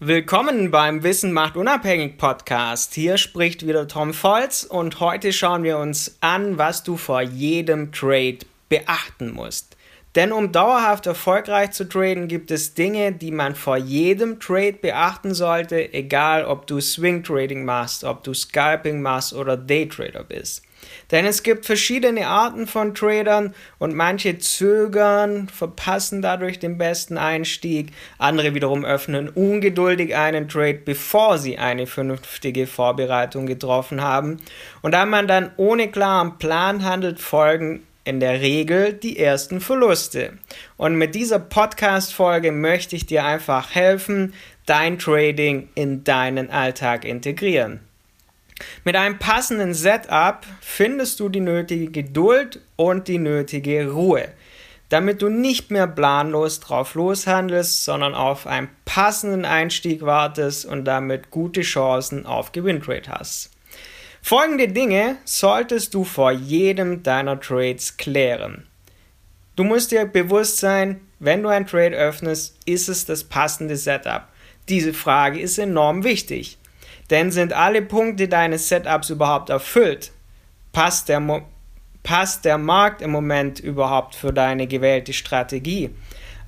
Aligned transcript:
Willkommen 0.00 0.72
beim 0.72 1.04
Wissen 1.04 1.32
macht 1.32 1.56
unabhängig 1.56 2.18
Podcast. 2.18 2.94
Hier 2.94 3.16
spricht 3.16 3.64
wieder 3.64 3.86
Tom 3.86 4.12
Volz 4.12 4.64
und 4.64 4.98
heute 4.98 5.32
schauen 5.32 5.62
wir 5.62 5.78
uns 5.78 6.16
an, 6.20 6.58
was 6.58 6.82
du 6.82 6.96
vor 6.96 7.22
jedem 7.22 7.92
Trade 7.92 8.38
beachten 8.68 9.30
musst. 9.30 9.76
Denn 10.16 10.32
um 10.32 10.50
dauerhaft 10.50 11.06
erfolgreich 11.06 11.70
zu 11.70 11.88
traden, 11.88 12.26
gibt 12.26 12.50
es 12.50 12.74
Dinge, 12.74 13.12
die 13.12 13.30
man 13.30 13.54
vor 13.54 13.76
jedem 13.76 14.40
Trade 14.40 14.78
beachten 14.82 15.32
sollte, 15.32 15.94
egal 15.94 16.44
ob 16.44 16.66
du 16.66 16.80
Swing 16.80 17.22
Trading 17.22 17.64
machst, 17.64 18.02
ob 18.02 18.24
du 18.24 18.34
Scalping 18.34 19.00
machst 19.00 19.32
oder 19.32 19.56
Daytrader 19.56 20.24
bist. 20.24 20.62
Denn 21.10 21.26
es 21.26 21.42
gibt 21.42 21.66
verschiedene 21.66 22.26
Arten 22.26 22.66
von 22.66 22.94
Tradern 22.94 23.54
und 23.78 23.94
manche 23.94 24.38
zögern, 24.38 25.48
verpassen 25.48 26.22
dadurch 26.22 26.58
den 26.58 26.78
besten 26.78 27.18
Einstieg, 27.18 27.92
andere 28.18 28.54
wiederum 28.54 28.84
öffnen 28.84 29.28
ungeduldig 29.28 30.16
einen 30.16 30.48
Trade, 30.48 30.80
bevor 30.84 31.38
sie 31.38 31.58
eine 31.58 31.86
vernünftige 31.86 32.66
Vorbereitung 32.66 33.46
getroffen 33.46 34.00
haben. 34.00 34.38
Und 34.82 34.92
da 34.92 35.06
man 35.06 35.28
dann 35.28 35.50
ohne 35.56 35.90
klaren 35.90 36.38
Plan 36.38 36.84
handelt, 36.84 37.20
folgen 37.20 37.82
in 38.04 38.20
der 38.20 38.40
Regel 38.40 38.92
die 38.92 39.18
ersten 39.18 39.60
Verluste. 39.60 40.34
Und 40.76 40.96
mit 40.96 41.14
dieser 41.14 41.38
Podcast-Folge 41.38 42.52
möchte 42.52 42.96
ich 42.96 43.06
dir 43.06 43.24
einfach 43.24 43.74
helfen, 43.74 44.34
dein 44.66 44.98
Trading 44.98 45.68
in 45.74 46.04
deinen 46.04 46.50
Alltag 46.50 47.04
integrieren. 47.04 47.80
Mit 48.84 48.96
einem 48.96 49.18
passenden 49.18 49.74
Setup 49.74 50.46
findest 50.60 51.20
du 51.20 51.28
die 51.28 51.40
nötige 51.40 51.90
Geduld 51.90 52.60
und 52.76 53.08
die 53.08 53.18
nötige 53.18 53.90
Ruhe, 53.90 54.28
damit 54.88 55.22
du 55.22 55.28
nicht 55.28 55.70
mehr 55.70 55.86
planlos 55.86 56.60
drauf 56.60 56.94
loshandelst, 56.94 57.84
sondern 57.84 58.14
auf 58.14 58.46
einen 58.46 58.68
passenden 58.84 59.44
Einstieg 59.44 60.02
wartest 60.02 60.66
und 60.66 60.84
damit 60.84 61.30
gute 61.30 61.62
Chancen 61.62 62.26
auf 62.26 62.52
Gewinntrade 62.52 63.10
hast. 63.10 63.50
Folgende 64.22 64.68
Dinge 64.68 65.16
solltest 65.24 65.92
du 65.92 66.04
vor 66.04 66.30
jedem 66.30 67.02
deiner 67.02 67.40
Trades 67.40 67.96
klären. 67.96 68.66
Du 69.56 69.64
musst 69.64 69.90
dir 69.90 70.06
bewusst 70.06 70.58
sein, 70.58 71.00
wenn 71.18 71.42
du 71.42 71.48
ein 71.48 71.66
Trade 71.66 71.96
öffnest, 71.96 72.56
ist 72.64 72.88
es 72.88 73.04
das 73.04 73.24
passende 73.24 73.76
Setup. 73.76 74.28
Diese 74.68 74.94
Frage 74.94 75.40
ist 75.40 75.58
enorm 75.58 76.04
wichtig. 76.04 76.58
Denn 77.10 77.30
sind 77.30 77.52
alle 77.52 77.82
Punkte 77.82 78.28
deines 78.28 78.68
Setups 78.68 79.10
überhaupt 79.10 79.50
erfüllt? 79.50 80.12
Passt 80.72 81.08
der, 81.08 81.20
Mo 81.20 81.42
passt 82.02 82.44
der 82.44 82.58
Markt 82.58 83.00
im 83.00 83.10
Moment 83.10 83.60
überhaupt 83.60 84.14
für 84.14 84.32
deine 84.32 84.66
gewählte 84.66 85.12
Strategie? 85.12 85.90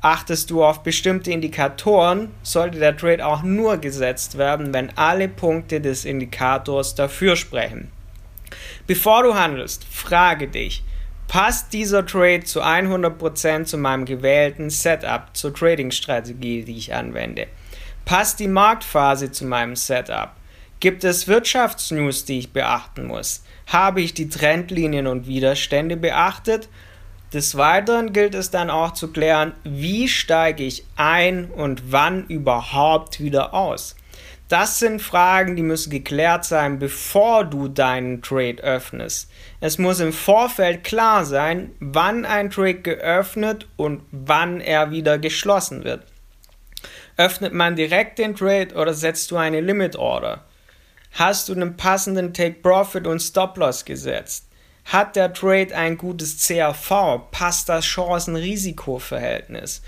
Achtest 0.00 0.50
du 0.50 0.64
auf 0.64 0.82
bestimmte 0.82 1.30
Indikatoren, 1.30 2.30
sollte 2.42 2.80
der 2.80 2.96
Trade 2.96 3.24
auch 3.24 3.42
nur 3.42 3.76
gesetzt 3.76 4.36
werden, 4.36 4.74
wenn 4.74 4.96
alle 4.96 5.28
Punkte 5.28 5.80
des 5.80 6.04
Indikators 6.04 6.96
dafür 6.96 7.36
sprechen. 7.36 7.92
Bevor 8.86 9.22
du 9.22 9.34
handelst, 9.34 9.84
frage 9.84 10.48
dich, 10.48 10.82
passt 11.28 11.72
dieser 11.72 12.04
Trade 12.04 12.42
zu 12.42 12.62
100% 12.62 13.64
zu 13.64 13.78
meinem 13.78 14.04
gewählten 14.04 14.70
Setup, 14.70 15.28
zur 15.34 15.54
Trading-Strategie, 15.54 16.64
die 16.64 16.78
ich 16.78 16.92
anwende? 16.92 17.46
Passt 18.04 18.40
die 18.40 18.48
Marktphase 18.48 19.30
zu 19.30 19.44
meinem 19.44 19.76
Setup? 19.76 20.32
Gibt 20.82 21.04
es 21.04 21.28
Wirtschaftsnews, 21.28 22.24
die 22.24 22.40
ich 22.40 22.52
beachten 22.52 23.06
muss? 23.06 23.44
Habe 23.68 24.00
ich 24.00 24.14
die 24.14 24.28
Trendlinien 24.28 25.06
und 25.06 25.28
Widerstände 25.28 25.96
beachtet? 25.96 26.68
Des 27.32 27.56
Weiteren 27.56 28.12
gilt 28.12 28.34
es 28.34 28.50
dann 28.50 28.68
auch 28.68 28.92
zu 28.92 29.12
klären, 29.12 29.52
wie 29.62 30.08
steige 30.08 30.64
ich 30.64 30.84
ein 30.96 31.52
und 31.52 31.92
wann 31.92 32.26
überhaupt 32.26 33.20
wieder 33.20 33.54
aus. 33.54 33.94
Das 34.48 34.80
sind 34.80 35.00
Fragen, 35.00 35.54
die 35.54 35.62
müssen 35.62 35.90
geklärt 35.90 36.44
sein, 36.44 36.80
bevor 36.80 37.44
du 37.44 37.68
deinen 37.68 38.20
Trade 38.20 38.60
öffnest. 38.60 39.30
Es 39.60 39.78
muss 39.78 40.00
im 40.00 40.12
Vorfeld 40.12 40.82
klar 40.82 41.24
sein, 41.24 41.70
wann 41.78 42.24
ein 42.24 42.50
Trade 42.50 42.80
geöffnet 42.80 43.68
und 43.76 44.02
wann 44.10 44.60
er 44.60 44.90
wieder 44.90 45.20
geschlossen 45.20 45.84
wird. 45.84 46.02
Öffnet 47.16 47.52
man 47.52 47.76
direkt 47.76 48.18
den 48.18 48.34
Trade 48.34 48.74
oder 48.74 48.94
setzt 48.94 49.30
du 49.30 49.36
eine 49.36 49.60
Limit 49.60 49.94
Order? 49.94 50.44
Hast 51.14 51.48
du 51.48 51.52
einen 51.52 51.76
passenden 51.76 52.32
Take 52.32 52.60
Profit 52.62 53.06
und 53.06 53.20
Stop 53.20 53.58
Loss 53.58 53.84
gesetzt? 53.84 54.46
Hat 54.86 55.14
der 55.14 55.32
Trade 55.34 55.76
ein 55.76 55.98
gutes 55.98 56.38
CRV? 56.38 57.30
Passt 57.30 57.68
das 57.68 57.84
Chancen-Risiko-Verhältnis? 57.84 59.82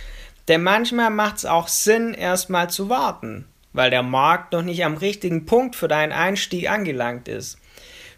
Denn 0.49 0.63
manchmal 0.63 1.09
macht 1.09 1.39
es 1.39 1.47
auch 1.47 1.69
Sinn, 1.69 2.13
erstmal 2.13 2.69
zu 2.69 2.91
warten, 2.91 3.47
weil 3.73 3.91
der 3.91 4.03
Markt 4.03 4.53
noch 4.53 4.63
nicht 4.63 4.85
am 4.85 4.99
richtigen 4.99 5.47
Punkt 5.47 5.77
für 5.77 5.89
deinen 5.89 6.13
Einstieg 6.13 6.69
angelangt 6.69 7.27
ist. 7.29 7.57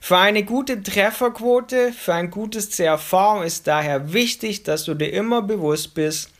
Für 0.00 0.19
eine 0.19 0.43
gute 0.43 0.83
Trefferquote, 0.83 1.93
für 1.93 2.15
ein 2.15 2.31
gutes 2.31 2.71
CRV 2.71 3.43
ist 3.44 3.69
daher 3.69 4.12
wichtig, 4.12 4.65
dass 4.65 4.84
du 4.84 4.94
dir 4.94 5.12
immer 5.12 5.43
bewusst 5.43 5.94
bist, 5.94 6.31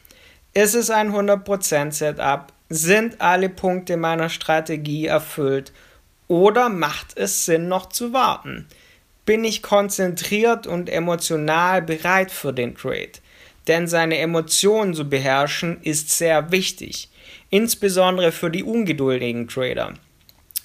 ist 0.53 0.75
es 0.75 0.91
ein 0.91 1.12
100% 1.12 1.93
Setup? 1.93 2.53
Sind 2.69 3.21
alle 3.21 3.48
Punkte 3.48 3.97
meiner 3.97 4.28
Strategie 4.28 5.06
erfüllt? 5.06 5.72
Oder 6.28 6.69
macht 6.69 7.16
es 7.16 7.44
Sinn, 7.44 7.69
noch 7.69 7.87
zu 7.88 8.12
warten? 8.12 8.66
Bin 9.25 9.44
ich 9.44 9.62
konzentriert 9.62 10.66
und 10.66 10.88
emotional 10.88 11.82
bereit 11.82 12.31
für 12.31 12.53
den 12.53 12.75
Trade? 12.75 13.12
Denn 13.69 13.87
seine 13.87 14.19
Emotionen 14.19 14.94
zu 14.94 15.09
beherrschen 15.09 15.81
ist 15.82 16.10
sehr 16.10 16.53
wichtig, 16.53 17.10
insbesondere 17.50 18.32
für 18.32 18.50
die 18.50 18.62
ungeduldigen 18.62 19.48
Trader. 19.48 19.94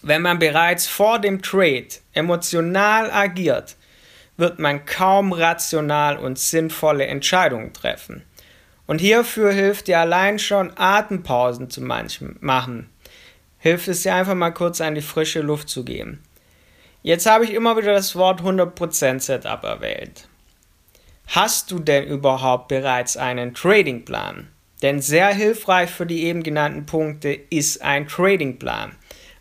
Wenn 0.04 0.24
man 0.24 0.40
bereits 0.40 0.88
vor 0.88 1.20
dem 1.20 1.42
Trade 1.42 1.88
emotional 2.14 3.12
agiert, 3.12 3.76
wird 4.38 4.58
man 4.58 4.86
kaum 4.86 5.32
rational 5.32 6.18
und 6.18 6.40
sinnvolle 6.40 7.06
Entscheidungen 7.06 7.74
treffen. 7.74 8.24
Und 8.88 9.00
hierfür 9.00 9.52
hilft 9.52 9.88
dir 9.88 10.00
allein 10.00 10.40
schon 10.40 10.76
Atempausen 10.76 11.70
zu 11.70 11.82
machen 11.82 12.90
hilft 13.62 13.88
es 13.88 14.02
dir 14.02 14.16
einfach 14.16 14.36
mal 14.36 14.52
kurz 14.52 14.82
an 14.82 14.96
die 14.96 15.02
frische 15.02 15.42
Luft 15.42 15.70
zu 15.70 15.86
gehen. 15.86 16.20
Jetzt 17.04 17.26
habe 17.26 17.46
ich 17.46 17.54
immer 17.54 17.78
wieder 17.78 17.94
das 17.94 18.16
Wort 18.16 18.42
100% 18.42 19.20
Setup 19.20 19.64
erwähnt. 19.64 20.28
Hast 21.28 21.72
du 21.72 21.80
denn 21.80 22.06
überhaupt 22.06 22.68
bereits 22.68 23.16
einen 23.16 23.54
Tradingplan? 23.54 24.48
Denn 24.82 25.00
sehr 25.00 25.34
hilfreich 25.34 25.90
für 25.90 26.06
die 26.06 26.24
eben 26.24 26.44
genannten 26.44 26.86
Punkte 26.86 27.30
ist 27.50 27.82
ein 27.82 28.08
Tradingplan. 28.08 28.94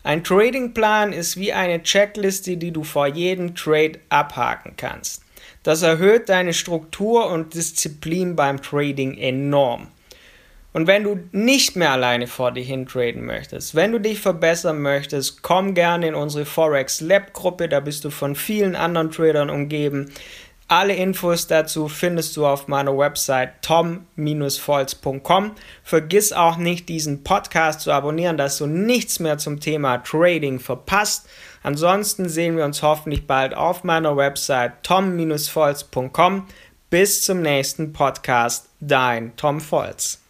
Ein 0.03 0.23
Tradingplan 0.23 1.13
ist 1.13 1.37
wie 1.37 1.51
eine 1.51 1.83
Checkliste, 1.83 2.57
die 2.57 2.71
du 2.71 2.83
vor 2.83 3.07
jedem 3.07 3.55
Trade 3.55 3.99
abhaken 4.09 4.73
kannst. 4.77 5.23
Das 5.63 5.81
erhöht 5.81 6.29
deine 6.29 6.53
Struktur 6.53 7.29
und 7.29 7.53
Disziplin 7.53 8.35
beim 8.35 8.61
Trading 8.61 9.17
enorm. 9.17 9.87
Und 10.73 10.87
wenn 10.87 11.03
du 11.03 11.19
nicht 11.31 11.75
mehr 11.75 11.91
alleine 11.91 12.27
vor 12.27 12.51
dir 12.51 12.63
hin 12.63 12.85
traden 12.85 13.25
möchtest, 13.25 13.75
wenn 13.75 13.91
du 13.91 13.99
dich 13.99 14.21
verbessern 14.21 14.81
möchtest, 14.81 15.41
komm 15.41 15.73
gerne 15.73 16.07
in 16.07 16.15
unsere 16.15 16.45
Forex 16.45 17.01
Lab 17.01 17.33
Gruppe, 17.33 17.67
da 17.67 17.81
bist 17.81 18.05
du 18.05 18.09
von 18.09 18.35
vielen 18.35 18.75
anderen 18.75 19.11
Tradern 19.11 19.49
umgeben. 19.49 20.11
Alle 20.69 20.95
Infos 20.95 21.47
dazu 21.47 21.89
findest 21.89 22.37
du 22.37 22.45
auf 22.45 22.69
meiner 22.69 22.97
Website 22.97 23.61
tom-volz.com. 23.61 25.51
Vergiss 25.83 26.31
auch 26.31 26.55
nicht, 26.55 26.87
diesen 26.87 27.25
Podcast 27.25 27.81
zu 27.81 27.91
abonnieren, 27.91 28.37
dass 28.37 28.57
du 28.57 28.67
nichts 28.67 29.19
mehr 29.19 29.37
zum 29.37 29.59
Thema 29.59 29.97
Trading 29.97 30.61
verpasst. 30.61 31.27
Ansonsten 31.61 32.29
sehen 32.29 32.55
wir 32.55 32.63
uns 32.63 32.81
hoffentlich 32.81 33.27
bald 33.27 33.53
auf 33.53 33.83
meiner 33.83 34.15
Website 34.15 34.81
tom-volz.com. 34.83 36.47
Bis 36.89 37.21
zum 37.21 37.41
nächsten 37.41 37.91
Podcast, 37.91 38.69
dein 38.79 39.35
Tom 39.35 39.59
Volz. 39.59 40.20